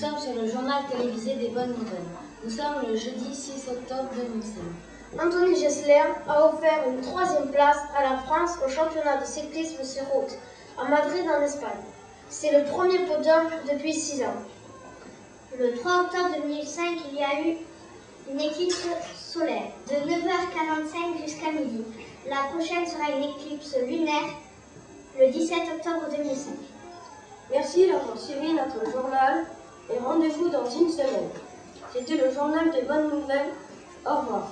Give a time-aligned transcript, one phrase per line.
[0.00, 2.10] sommes sur le journal télévisé des bonnes nouvelles.
[2.42, 5.22] Nous sommes le jeudi 6 octobre 2005.
[5.22, 10.04] Anthony Gessler a offert une troisième place à la France au championnat de cyclisme sur
[10.04, 10.30] route
[10.78, 11.84] à Madrid en Espagne.
[12.30, 14.40] C'est le premier podium depuis six ans.
[15.58, 17.56] Le 3 octobre 2005, il y a eu
[18.30, 21.84] une éclipse solaire de 9h45 jusqu'à midi.
[22.26, 24.32] La prochaine sera une éclipse lunaire
[25.18, 26.08] le 17 octobre
[27.80, 27.86] 2005.
[27.86, 29.44] Merci d'avoir suivi notre journal
[29.92, 31.30] et rendez-vous dans une semaine.
[31.92, 33.52] C'était le journal des bonnes nouvelles.
[34.06, 34.48] Au revoir.